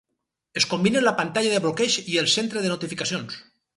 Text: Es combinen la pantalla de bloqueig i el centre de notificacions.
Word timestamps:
Es 0.61 0.65
combinen 0.69 1.05
la 1.07 1.13
pantalla 1.19 1.51
de 1.55 1.61
bloqueig 1.65 1.99
i 2.15 2.17
el 2.23 2.31
centre 2.37 2.65
de 2.65 2.73
notificacions. 2.73 3.39